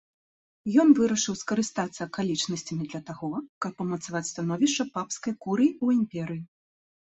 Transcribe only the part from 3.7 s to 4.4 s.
умацаваць